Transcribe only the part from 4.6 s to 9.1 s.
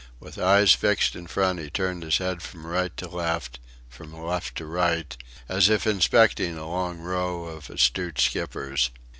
right, as if inspecting a long row of astute skippers.